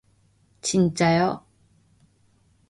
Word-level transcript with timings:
진짜요? 0.61 1.45